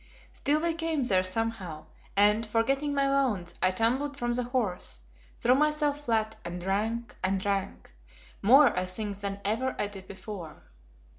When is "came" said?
0.73-1.03